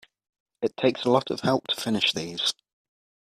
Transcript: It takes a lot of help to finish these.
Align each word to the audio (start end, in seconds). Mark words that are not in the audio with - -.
It 0.63 0.75
takes 0.77 1.05
a 1.05 1.11
lot 1.11 1.29
of 1.29 1.41
help 1.41 1.67
to 1.67 1.79
finish 1.79 2.11
these. 2.11 2.55